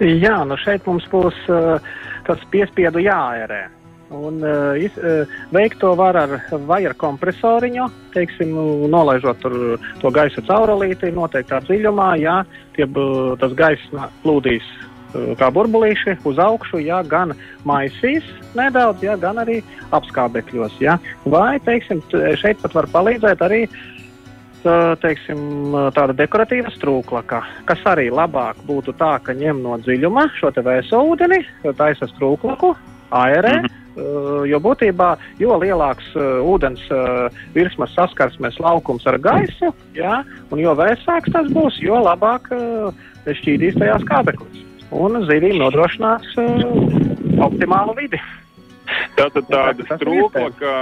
[0.00, 1.76] Jā, nu šeit mums būs uh,
[2.24, 3.66] tas piespiedu jāērē.
[4.16, 6.32] Un, uh, iz, uh, veikt to var ar
[6.66, 8.54] vai ar kompresoriņu, teiksim,
[8.90, 9.58] nolaižot tur
[10.00, 12.14] to gaisa caurulīti noteiktā dziļumā.
[12.22, 12.38] Jā,
[12.78, 17.36] tie, bu- tas gaiss nā- plūdīs uh, kā burbulīši uz augšu, jā, gan
[17.68, 18.24] maisīs
[18.56, 19.60] nedaudz, jā, gan arī
[19.92, 20.80] apskābekļos.
[20.80, 20.96] Jā.
[21.28, 22.00] Vai, teiksim,
[22.40, 23.78] šeit pat var palīdzēt arī tā,
[25.02, 31.02] teiksim, tāda dekoratīva strūklaka, kas arī labāk būtu tā, ka ņem no dziļuma šo vēso
[31.12, 31.42] ūdeni,
[31.78, 32.74] taisa strūklaku,
[33.10, 33.60] aerē.
[33.60, 33.76] Mhm.
[33.90, 40.20] Uh, jo būtībā, jo lielāks uh, ūdens uh, virsmas saskarsmes laukums ar gaisu, jā,
[40.54, 42.94] un jo vēsāks tas būs, jo labāk uh,
[43.26, 44.62] šķīdīs tajā skābeklis.
[44.94, 46.62] Un zivīm nodrošinās uh,
[47.42, 48.22] optimālu vidi.
[49.18, 50.76] Tātad tāda Tas ir strūkla, ka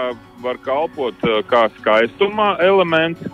[0.45, 3.25] var kalpot kā skaistuma elements,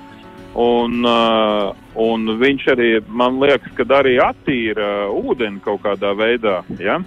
[0.55, 6.61] un, uh, un viņš arī, man liekas, ka arī attīra ūdeni kaut kādā veidā.
[6.79, 7.01] Ja?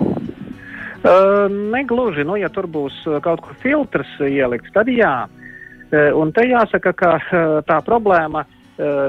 [0.97, 5.27] Uh, negluži, nu, ja tur būs kaut kur filtrs ielikts, tad jā.
[5.87, 9.07] Uh, un te jāsaka, ka uh, tā problēma, uh,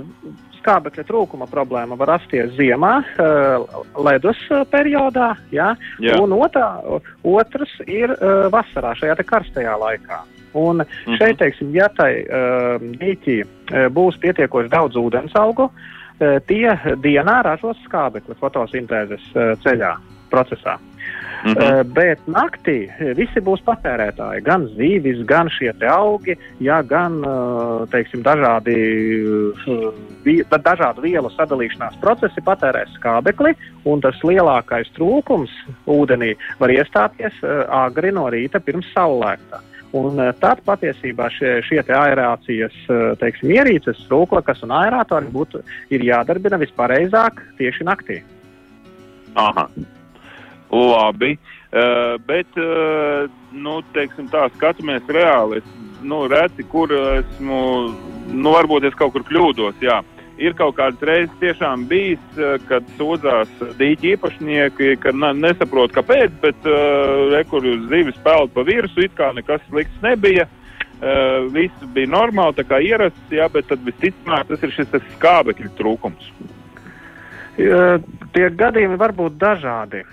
[0.58, 4.40] skābekļa trūkuma problēma var rasties ziemā, uh, ledus
[4.72, 5.72] periodā, jā,
[6.02, 6.18] Jā.
[6.20, 6.76] un otrā,
[7.22, 10.22] otrs ir uh, vasarā, šajā karstajā laikā.
[10.52, 11.16] Un Mhm.
[11.18, 17.42] šeit, teiksim, ja tai uh, dīķī uh, būs pietiekoši daudz ūdens augu, uh, tie dienā
[17.42, 19.96] ražos skābekli fotosintēzes uh, ceļā,
[20.30, 20.78] procesā.
[21.44, 21.84] Mm -hmm.
[21.94, 24.42] Bet naktī visi būs patērētāji.
[24.42, 27.22] Gan zīvis, gan šie augi, jā, gan
[27.90, 28.74] teiksim, dažādi,
[30.62, 33.54] dažādu vielu sadalīšanās procesi patērēs skābekli.
[34.02, 35.50] Tas lielākais trūkums
[35.86, 37.32] ūdenī var iestāties
[37.68, 39.60] agri no rīta pirms saulēkta.
[39.96, 42.74] Un tad patiesībā šie, šie aerācijas
[43.22, 48.18] teiksim, ierīces, rūklakas un aerātori būtu jādarbina vispareizāk tieši naktī.
[49.38, 49.68] Aha.
[50.68, 51.38] Labi,
[51.72, 55.62] uh, bet, uh, nu, teiksim tā, skatāmies reāli.
[55.62, 55.70] Es,
[56.04, 57.60] nu, reti, kur esmu,
[58.28, 60.02] nu, varbūt es kaut kur kļūdos, jā.
[60.38, 62.22] Ir kaut kādas reizes tiešām bijis,
[62.68, 69.08] kad sūdzās dīķi īpašnieki, ka nesaprot, kāpēc, bet uh, rekur uz zivis peld pa virsmu,
[69.08, 70.46] it kā nekas slikts nebija.
[70.98, 75.74] Uh, viss bija normāli, tā kā ierasts, jā, bet tad visticamāk tas ir šis skābekļa
[75.78, 76.30] trūkums.
[77.58, 80.04] Tie gadījumi var būt dažādi.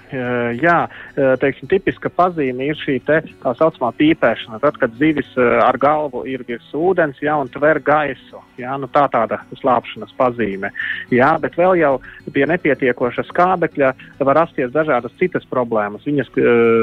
[0.58, 0.78] Jā,
[1.14, 4.58] teiksim, tipiska pazīme ir šī te, tā saucamā pīpēšana.
[4.64, 9.06] Tad, kad zivis ar galvu ir virs ūdens jā, un tver gaisu, jā, nu tā
[9.14, 10.72] tāda slāpšanas pazīme.
[11.14, 11.94] Jā, bet vēl jau
[12.34, 13.92] pie nepietiekoša skābekļa
[14.26, 16.08] var rasties dažādas citas problēmas.
[16.10, 16.34] Viņas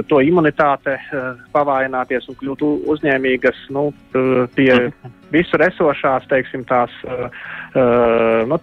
[0.07, 0.95] to imunitāte
[1.57, 3.89] pavājināties un kļūt uzņēmīgas nu,
[4.55, 4.71] pie
[5.33, 7.27] visur esošās, teiksim, tās uh,
[8.49, 8.59] nu,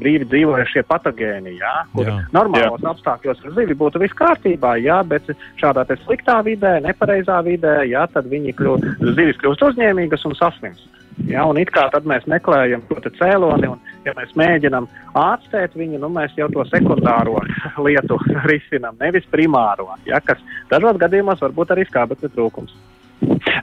[0.00, 2.16] brīvi dzīvojušie patogēni, jā, kur jā.
[2.34, 2.94] normālos jā.
[2.94, 8.28] apstākļos ar zivi būtu viss kārtībā, jā, bet šādā sliktā vidē, nepareizā vidē, jā, tad
[8.32, 10.90] viņi kļūst, zivis kļūst uzņēmīgas un saslimst.
[11.30, 16.00] Ja, un it kā tad mēs meklējam to cēloni, un, ja mēs mēģinām ārstēt viņu,
[16.02, 17.38] nu, mēs jau to sekundāro
[17.86, 18.18] lietu
[18.50, 22.74] risinām, nevis primāro, ja, kas dažos gadījumos var būt arī skābekļa trūkums.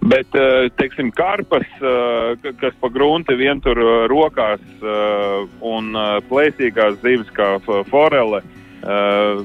[0.01, 4.61] Bet, eh, teiksim, karpas, eh, kas pa grunti vien tur eh, rokās
[5.61, 5.93] un
[6.29, 7.53] plēsīgās zivis kā
[7.89, 8.41] forele,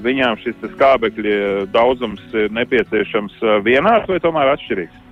[0.00, 3.34] viņām šis skābekļa daudzums ir nepieciešams
[3.66, 5.02] vienāds vai tomēr atšķirīgs?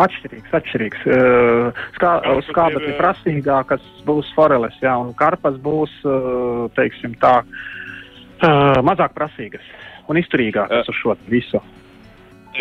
[0.00, 1.02] Atšķirīgs, atšķirīgs.
[1.98, 2.12] Skā,
[2.48, 5.92] skābekļi ir prasīgākas būs foreles, jā, un karpas būs,
[6.78, 7.42] teiksim tā,
[8.88, 9.68] mazāk prasīgas
[10.08, 11.60] un izturīgākas uz šo visu.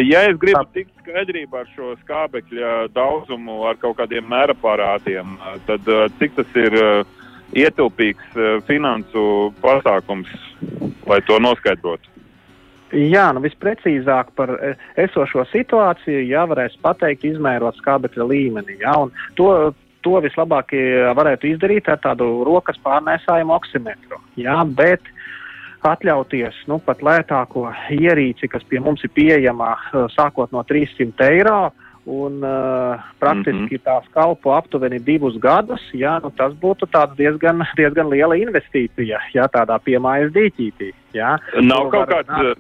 [0.05, 5.88] Ja es gribu tikt skaidrībā ar šo skābekļa daudzumu, ar kaut kādiem mēraparātiem, tad
[6.19, 6.77] cik tas ir
[7.57, 9.23] ietilpīgs finansu
[9.63, 10.29] pasākums,
[11.10, 12.13] lai to noskaidrotu?
[12.93, 14.53] Jā, nu visprecīzāk par
[14.99, 18.77] esošo situāciju jāvarēs pateikt, izmērot skābekļa līmeni.
[18.83, 18.93] Jā,
[19.36, 19.49] to,
[20.05, 20.71] to vislabāk
[21.17, 24.21] varētu izdarīt ar tādu rokas pārnēsājumu oksimetru.
[24.39, 25.10] Jā, bet
[25.89, 31.60] atļauties nu, pat lētāko ierīci, kas pie mums ir pieejama eh, sākot no 300 eiro.
[32.08, 33.84] Un uh, praktiski mm -hmm.
[33.84, 35.82] tās kalpo aptuveni divus gadus.
[35.91, 40.93] Jā, nu, tas būtu diezgan, diezgan liela investīcija, ja tādā piemājas dīķītī.
[41.13, 41.36] Jā.
[41.62, 42.56] Nav kaut kāds var,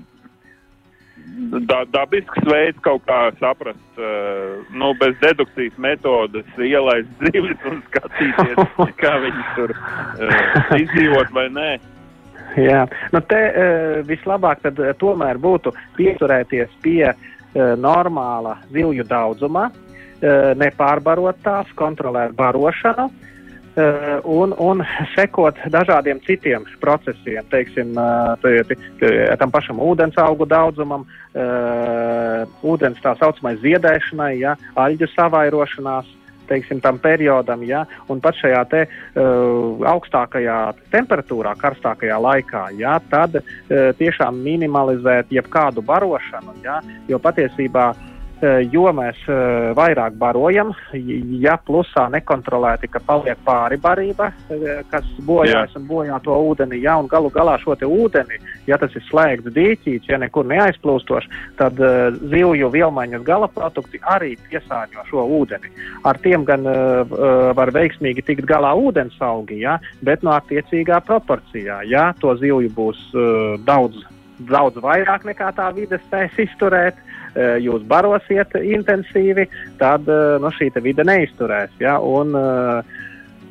[1.69, 8.73] da, dabisks veids, kaut kā saprast, uh, nu, bez dedukcijas metodes, ielaist zivis un skatīties,
[9.03, 11.69] kā viņi tur uh, izdzīvot vai nē.
[12.55, 17.17] Jā, nu te uh, vislabāk tad uh, tomēr būtu pieturēties pie uh,
[17.77, 19.69] normāla zivju daudzuma,
[20.57, 23.03] nepārbarot tās, kontrolēt barošanu.
[24.25, 24.79] Un, un
[25.13, 27.91] sekot dažādiem citiem procesiem, teiksim,
[29.37, 31.05] tam pašam ūdens augu daudzumam,
[32.65, 36.09] ūdens tā saucamai ziedēšanai, ja, aļģu savairošanās,
[36.49, 40.57] teiksim, tam periodam, ja, un pat šajā te, uh, augstākajā
[40.93, 43.47] temperatūrā, karstākajā laikā, ja, tad uh,
[43.99, 48.13] tiešām minimalizēt jebkādu barošanu, ja, jo patiesībā uh,
[48.71, 50.73] jo mēs uh, vairāk barojam,
[51.41, 56.97] ja plusā nekontrolēti, ka paliek pāri barība, uh, kas bojājas un bojā to ūdeni, ja
[57.01, 58.37] un galu galā šo te ūdeni,
[58.69, 64.35] ja tas ir slēgts dīķīts, ja nekur neaizplūstoši, tad uh, zivju vielmaiņas gala produkti arī
[64.51, 65.73] piesāņo šo ūdeni.
[66.05, 67.17] Ar tiem gan uh,
[67.57, 73.01] var veiksmīgi tikt galā ūdens augi, ja, bet no attiecīgā proporcijā, ja to zivju būs
[73.15, 74.05] uh, daudz
[74.37, 77.16] daudz vairāk nekā tā vide spēs izturēt, Eh,
[77.61, 79.47] jūs barosiet intensīvi,
[79.81, 81.73] tad eh, nu, šī vide neizturēs.
[81.81, 81.97] Ja?
[81.99, 82.95] Un, eh,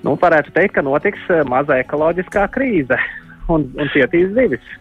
[0.03, 2.99] nu, varētu teikt, ka notiks maza ekoloģiskā krīze
[3.49, 4.75] un, un cietīs zivis.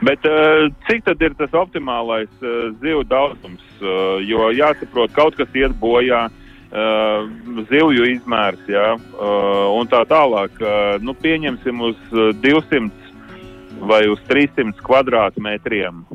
[0.00, 3.64] Bet uh, cik tad ir tas optimālais uh, zivju daudzums?
[3.76, 7.28] Uh, jo jāsaprot, kaut kas iet bojā, uh,
[7.68, 10.56] zivju izmērs, jā, uh, un tā tālāk.
[10.64, 12.00] Uh, nu, pieņemsim uz
[12.40, 16.06] 200 vai uz 300 kvadrātmetriem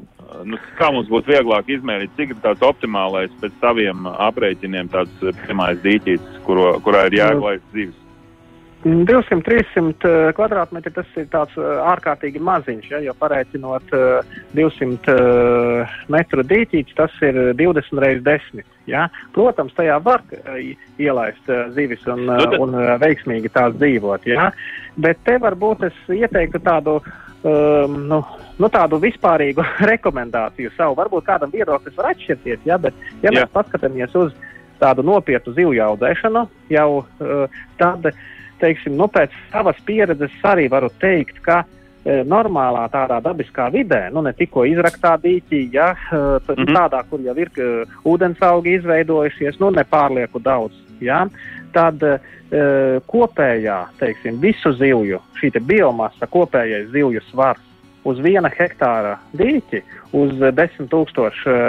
[0.48, 5.82] nu, kā mums būtu vieglāk izmērīt, cik ir tāds optimālais pēc saviem aprēķiniem, tāds pirmais
[5.84, 7.98] dīķis, kuro, kurā ir jāielaist zivis?
[8.82, 13.94] 200-300 kvadrātmetri tas ir tāds ārkārtīgi maziņš, ja, jo pareicinot
[14.58, 15.18] 200
[16.10, 18.66] metru dīķītis, tas ir 20 reizes 10.
[18.90, 19.06] Ja.
[19.36, 20.24] Protams, tajā var
[20.98, 24.50] ielaist zivis un, nu, un veiksmīgi tās dzīvot, ja.
[24.98, 26.98] bet te varbūt es ieteiktu tādu
[27.46, 28.24] um, nu,
[28.62, 30.98] nu, tādu vispārīgu rekomendāciju savu.
[31.00, 33.42] Varbūt kādam viedoklis var atšķirties, ja, bet, ja Jā.
[33.42, 34.36] mēs paskatāmies uz
[34.82, 38.08] tādu nopietnu zivju audzēšanu, jau uh, tad
[38.62, 44.24] teiksim, nu, pēc savas pieredzes arī varu teikt, ka e, normālā tādā dabiskā vidē, nu
[44.26, 46.76] ne tikko izraktā dīķī, ja, tad, mm -hmm.
[46.78, 47.70] tādā, kur jau ir e,
[48.06, 51.26] ūdensaugi izveidojušies, nu nepārlieku daudz, ja,
[51.74, 52.20] tad e,
[53.08, 57.71] kopējā, teiksim, visu zivju, šī biomasa, kopējais zivju svars
[58.08, 59.84] uz viena hektāra dīķi,
[60.18, 61.60] uz 10 tūkstošu e,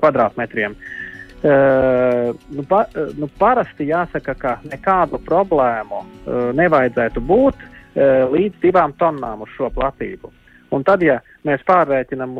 [0.00, 0.76] kvadrātmetriem,
[1.36, 8.94] Uh, nu, pa, nu, parasti jāsaka, ka nekādu problēmu uh, nevajadzētu būt uh, līdz divām
[8.96, 10.32] tonnām uz šo platību.
[10.72, 12.32] Un tad, ja mēs pārreikinām,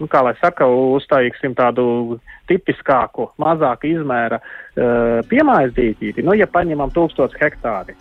[0.00, 2.18] nu, kā lai saka, uztaiksim tādu
[2.50, 4.40] tipiskāku, mazāku izmēra
[5.30, 7.94] piemājas dīķīti, nu, ja paņemam 1000 hektāri,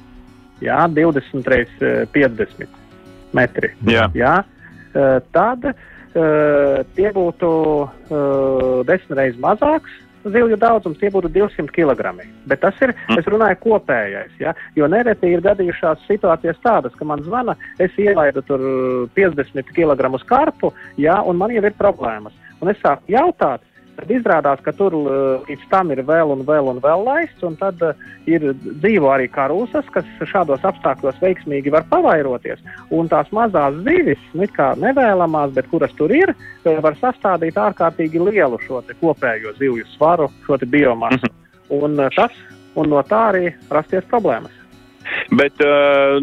[0.65, 1.77] jā, 20 reiz
[2.15, 2.76] 50
[3.35, 4.07] metri, jā.
[4.15, 4.35] Jā,
[5.35, 5.85] tad uh,
[6.17, 7.49] uh, tie būtu
[7.85, 10.03] uh, desmit reizes mazāks.
[10.27, 12.11] Zivju daudzums tie būtu 200 kg.
[12.49, 13.19] Bet tas ir, mm.
[13.21, 14.33] es runāju, kopējais.
[14.41, 14.51] Ja?
[14.75, 18.65] Jo nereti ir gadījušās situācijas tādas, ka man zvana, es ielaidu tur
[19.15, 21.21] 50 kg karpu, ja?
[21.23, 22.35] un man jau ir problēmas.
[22.59, 23.63] Un es sāku jautāt,
[23.97, 27.55] Tad izrādās, ka tur uh, līdz tam ir vēl un vēl un vēl laists, un
[27.57, 27.95] tad uh,
[28.29, 32.61] ir dzīvo arī karūsas, kas šādos apstākļos veiksmīgi var pavairoties.
[32.93, 38.21] Un tās mazās zivis, nu, kā nevēlamās, bet kuras tur ir, uh, var sastādīt ārkārtīgi
[38.21, 41.25] lielu šo kopējo zivju svaru, šo biomasu.
[41.25, 41.43] Mhm.
[41.77, 42.35] Un, tas,
[42.77, 44.53] un no tā arī rasties problēmas.
[45.35, 45.59] Bet,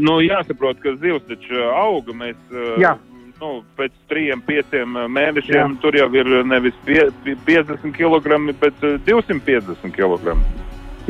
[0.01, 2.15] nu, jāsaprot, ka zivs taču auga.
[2.17, 2.39] Mēs,
[2.81, 2.95] Jā
[3.41, 5.81] nu, pēc trim, pieciem eh, mēnešiem Jā.
[5.83, 7.09] tur jau ir nevis pie,
[7.47, 10.37] 50 kg, bet 250 eh, kg.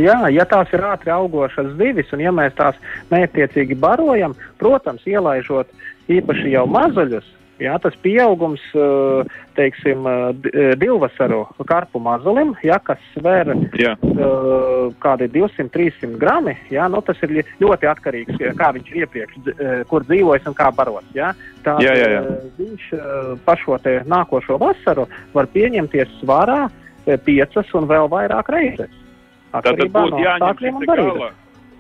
[0.00, 2.78] Jā, ja tās ir ātri augošas zivis, un ja mēs tās
[3.12, 5.70] neatiecīgi barojam, protams, ielaižot
[6.10, 7.28] īpaši jau mazuļus,
[7.62, 10.06] Jā, tas pieaugums, eh, teiksim,
[10.80, 13.92] divvasaru karpu mazulim, jā, kas sver jā.
[14.98, 19.38] kādi 200-300 grami, jā, nu, tas ir ļoti atkarīgs, kā viņš ir iepriekš,
[19.86, 21.06] kur dzīvojis un kā baros.
[21.14, 21.30] Jā.
[21.62, 22.24] Tā, jā, jā, jā.
[22.58, 22.90] Viņš
[23.46, 23.78] pa šo
[24.10, 26.66] nākošo vasaru var pieņemties svarā
[27.24, 28.90] piecas un vēl vairāk reizes.
[29.54, 31.30] Tad būtu no jāņem šī gala.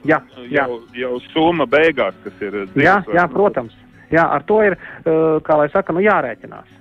[0.04, 0.20] Jā,
[0.52, 0.66] jā.
[0.68, 2.60] Jau, jau summa beigās, kas ir.
[2.76, 3.74] Jā, jā, protams.
[4.14, 6.80] Jā, ar to ir, uh, kā lai saka, nu jārēķinās.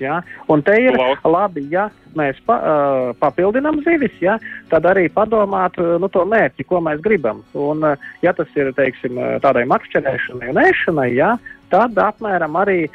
[0.00, 0.20] Ja?
[0.52, 4.36] Un te ir labi, ja mēs pa, uh, papildinām zivis, ja?
[4.72, 7.42] tad arī padomāt uh, nu, to mērķi, ko mēs gribam.
[7.56, 11.34] Un, uh, ja tas ir teiksim, tādai makšķerēšanai un ēšanai, ja?
[11.72, 12.86] tad apmēram arī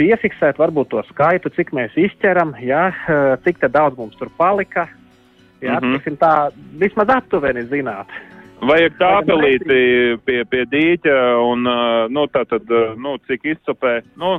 [0.00, 2.88] piefiksēt varbūt to skaitu, cik mēs izķeram, ja?
[2.90, 4.88] uh, cik daudz mums tur palika.
[5.60, 5.78] Ja?
[5.80, 6.16] Mm -hmm.
[6.16, 8.08] Tā vismaz aptuveni zināt.
[8.60, 9.76] Vajag tāpelīti
[10.26, 11.64] pie, pie dīķa un,
[12.12, 12.68] nu, tā tad,
[13.00, 14.36] nu, cik izcopē, nu,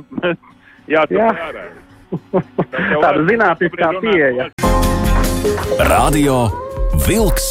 [0.90, 1.32] jācopē Jā.
[1.48, 1.64] ārā.
[3.02, 4.50] Tāda zinātniskā pieeja.
[5.88, 6.44] Radio
[7.06, 7.48] Vilks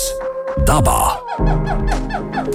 [0.67, 1.17] dabā.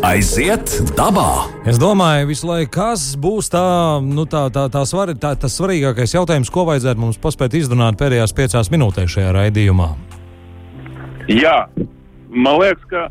[0.07, 1.49] Aiziet dabā!
[1.69, 3.65] Es domāju, visu laiku, kas būs tā,
[4.05, 8.35] nu, tā, tā, tā, svar, tā, tas svarīgākais jautājums, ko vajadzētu mums paspēt izrunāt pēdējās
[8.37, 9.89] piecās minūtēs šajā raidījumā.
[11.33, 11.57] Jā,
[12.31, 13.09] man liekas, ka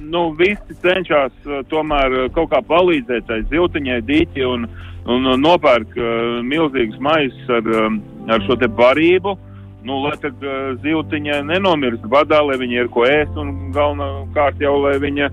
[0.00, 4.68] nu, visi cenšas uh, tomēr uh, kaut kā palīdzēt tai ziltiņai dīķi un,
[5.08, 5.94] un nopērk
[6.44, 7.68] milzīgus maisus ar,
[8.28, 9.36] ar šo te barību.
[9.88, 14.98] Nu, lai uh, ziltiņa nenomirst badā, lai viņa ir ko ēst un galvenokārt jau, lai
[15.02, 15.30] viņa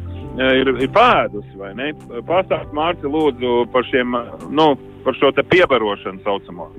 [0.62, 1.92] ir, ir pēdusi, vai ne?
[2.28, 4.16] Pastāst Mārci lūdzu par šiem,
[4.52, 4.74] nu,
[5.06, 6.70] par šo te piebarošanu saucamo.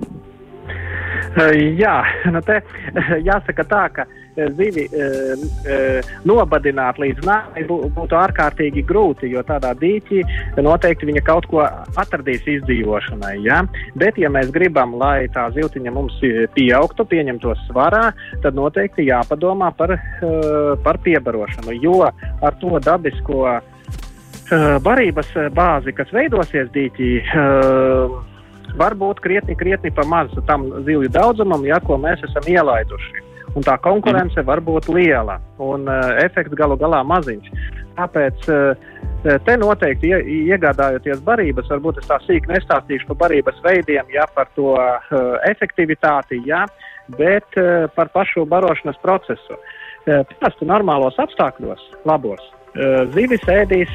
[1.77, 1.97] Jā,
[2.33, 2.61] nu te
[3.29, 4.07] jāsaka tā, ka
[4.57, 4.85] zivi
[6.27, 10.23] nobadināt līdz nāvei būtu ārkārtīgi grūti, jo tādā dīķī
[10.63, 11.63] noteikti viņa kaut ko
[11.97, 13.37] atradīs izdzīvošanai.
[13.45, 13.63] Ja?
[13.97, 16.19] Bet, ja mēs gribam, lai tā ziltiņa mums
[16.55, 18.11] pieaugtu, pieņemtos svarā,
[18.43, 19.97] tad noteikti jāpadomā par,
[20.85, 23.59] par piebarošanu, jo ar to dabisko
[24.83, 27.11] barības bāzi, kas veidosies dīķī,
[28.77, 33.23] var būt krietni, krietni pa maz tam zivju daudzumam, ja, ko mēs esam ielaiduši.
[33.55, 37.47] Un tā konkurence var būt liela un uh, efekts galu galā maziņš.
[37.97, 38.89] Tāpēc uh,
[39.45, 40.19] te noteikti ie,
[40.51, 45.15] iegādājoties barības, varbūt es tā sīk nestāstīšu par barības veidiem, ja par to uh,
[45.49, 46.65] efektivitāti, ja,
[47.17, 49.57] bet uh, par pašu barošanas procesu.
[49.57, 52.39] Uh, Parasti normālos apstākļos, labos,
[53.11, 53.91] zivis ēdīs,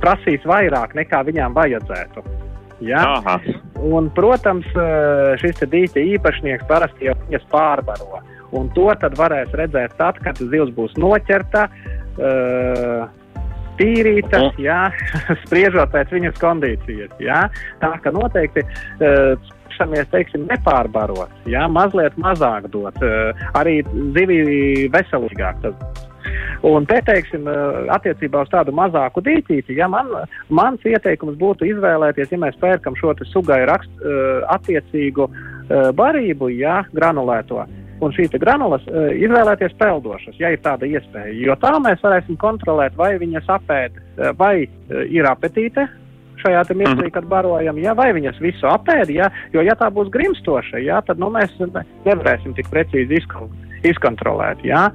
[0.00, 2.24] prasīs vairāk nekā viņām vajadzētu.
[2.84, 3.04] Ja?
[3.18, 3.38] Aha.
[3.80, 4.66] Un, protams,
[5.40, 8.20] šis dīķa īpašnieks parasti jau viņas pārbaro.
[8.56, 11.68] Un to tad varēs redzēt tad, kad zivs būs noķerta,
[13.80, 14.82] tīrīta, jā,
[15.44, 17.14] spriežot pēc viņas kondīcijas.
[17.22, 17.44] Jā.
[17.80, 18.66] Tā ka noteikti
[19.00, 22.96] cenšamies, teiksim, nepārbarot, jā, mazliet mazāk dot,
[23.56, 23.80] arī
[24.16, 24.40] zivī
[24.92, 25.62] veselīgāk.
[25.64, 26.09] Tas.
[26.66, 27.48] Un te, teiksim,
[27.92, 30.10] attiecībā uz tādu mazāku dīķīti, ja man,
[30.48, 33.92] mans ieteikums būtu izvēlēties, ja mēs pērkam šo sugai rakst,
[34.52, 35.28] attiecīgu
[35.96, 37.64] barību, ja granulēto.
[38.00, 41.34] Un šīs granulas izvēlēties peldošas, ja ir tāda iespēja.
[41.36, 43.98] Jo tā mēs varēsim kontrolēt, vai viņas apēd,
[44.40, 44.54] vai
[45.04, 45.84] ir apetīte
[46.40, 47.14] šajā mirklī, mhm.
[47.14, 51.20] kad barojam, ja, vai viņas visu apēd, ja, jo ja tā būs grimstoša, ja, tad
[51.20, 53.20] nu, mēs nevarēsim tik precīzi
[53.90, 54.64] izkontrolēt.
[54.66, 54.88] Ja.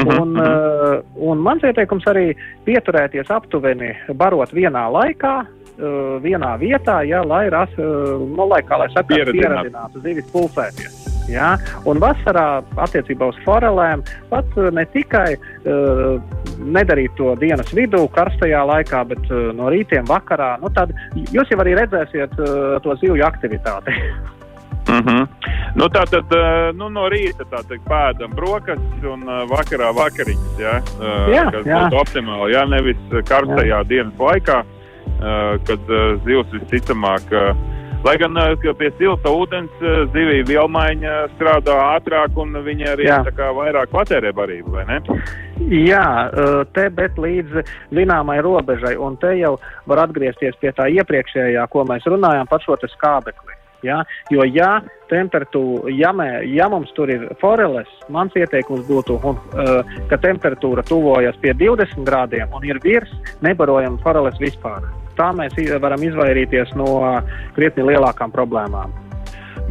[0.00, 2.32] Mhm, un, uh, un mans ieteikums arī
[2.66, 8.80] pieturēties aptuveni barot vienā laikā, uh, vienā vietā, ja, lai, ras, uh, no, lai, kā,
[8.80, 10.98] lai saka, pieradinātu zivis pulsēties.
[11.30, 11.54] Ja?
[11.86, 16.18] Un vasarā attiecībā uz forelēm pat ne tikai uh,
[16.58, 20.56] nedarīt to dienas vidū, karstajā laikā, bet uh, no rītiem, vakarā.
[20.62, 23.94] Nu, tad jūs jau arī redzēsiet uh, to zivju aktivitāti.
[24.88, 25.26] Mm -hmm.
[25.78, 30.54] nu, tā tad uh, nu, no rīta teikt, pēdam brokastis un uh, vakarā vakariņas.
[30.60, 30.78] Ja?
[30.98, 31.82] Uh, jā, kas jā.
[31.84, 33.84] būtu optimāli, ja nevis karstajā jā.
[33.88, 34.62] dienas laikā,
[35.66, 35.90] kad
[36.24, 37.30] zivs visticamāk
[38.02, 43.06] Lai gan pie silta ūdens zivija vielmaiņa strādā ātrāk un viņa arī
[43.38, 44.98] vairāk patērē barību, vai ne?
[45.70, 46.02] Jā,
[46.74, 47.62] te bet līdz
[47.94, 49.54] zināmai robežai, un te jau
[49.86, 53.61] var atgriezties pie tā iepriekšējā, ko mēs runājām par šo skābekli.
[53.82, 54.02] Ja?
[54.30, 54.80] Jo, ja
[55.92, 61.36] ja, mē, ja mums tur ir foreles, mans ieteikums būtu, un, uh, ka temperatūra tuvojas
[61.42, 63.12] pie 20 grādiem un ir virs,
[63.44, 64.86] nebarojam foreles vispār.
[65.18, 65.52] Tā mēs
[65.82, 67.20] varam izvairīties no
[67.56, 68.94] krietni lielākām problēmām.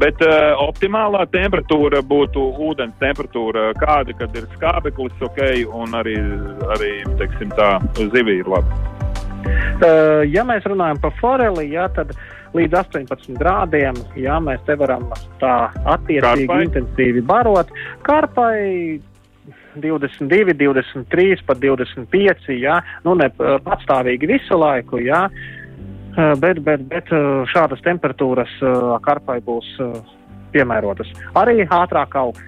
[0.01, 5.41] Bet uh, optimālā temperatūra būtu ūdens temperatūra, kāda kad ir skābeklis, ok,
[5.73, 6.15] un arī,
[6.77, 8.81] arī teiksim, tā zivī ir labi.
[9.81, 12.13] Uh, ja mēs runājam par foreli, jā, tad
[12.57, 15.07] līdz 18 grādiem, jā, mēs te varam
[15.41, 15.55] tā
[15.95, 16.65] attiecīgi Karpai.
[16.65, 17.71] intensīvi barot.
[18.07, 18.99] Karpai
[19.75, 23.29] 22, 23, pat 25, jā, nu ne
[23.65, 25.27] patstāvīgi visu laiku, jā,
[26.41, 27.13] bet, bet, bet
[27.53, 28.57] šādas temperatūras
[29.05, 29.77] karpai būs
[30.51, 31.07] piemērotas.
[31.39, 32.43] Arī ātrāk augt,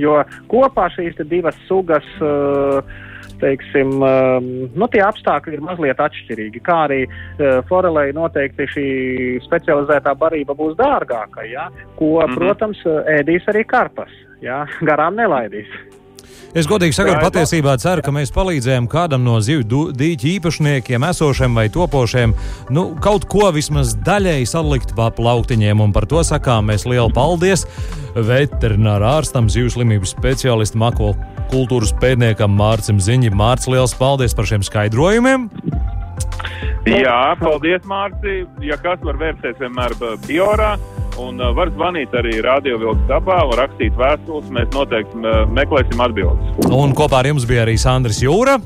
[0.00, 0.16] jo
[0.48, 2.80] kopā šīs divas sugas uh,
[3.40, 3.98] teiksim,
[4.74, 6.62] nu, tie apstākļi ir mazliet atšķirīgi.
[6.66, 7.00] Kā arī
[7.68, 8.88] forelei noteikti šī
[9.46, 11.68] specializētā barība būs dārgāka, ja?
[11.96, 12.40] ko, mm -hmm.
[12.40, 12.82] protams,
[13.18, 14.10] ēdīs arī karpas.
[14.40, 14.66] Ja?
[14.82, 15.70] Garām nelaidīs.
[16.56, 21.66] Es godīgi sakot, patiesībā ceru, ka mēs palīdzējām kādam no zivju dīķu īpašniekiem, esošiem vai
[21.72, 22.32] topošiem,
[22.72, 25.82] nu, kaut ko vismaz daļēji salikt pa plauktiņiem.
[25.84, 27.66] Un par to sakām mēs lielu paldies
[28.16, 33.36] veterinārā ārstam, zivju slimību speciālistam, akvakultūras pētniekam Mārcim Ziņģim.
[33.36, 35.50] Mārcis, liels paldies par šiem skaidrojumiem!
[36.88, 38.48] Jā, paldies, Mārcis.
[38.64, 39.92] Ja kas var vērsties vienmēr
[40.24, 40.76] biorā,
[41.18, 44.50] Un uh, var zvanīt arī Radio Vilks dabā un rakstīt vēstules.
[44.54, 46.68] Mēs noteikti uh, meklēsim atbildes.
[46.70, 48.58] Un kopā ar jums bija arī Sandrs Jūra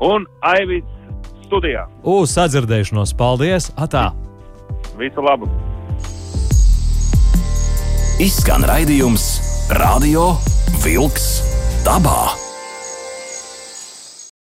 [0.00, 0.86] un Aivis
[1.46, 1.86] studijā.
[2.06, 3.14] Uz sadzirdēšanos!
[3.18, 3.70] Paldies!
[3.78, 4.10] Atā!
[4.98, 5.50] Visu labu!
[8.20, 9.32] Izskan raidījums
[9.78, 10.34] Radio
[10.84, 11.32] Vilks
[11.86, 12.49] dabā!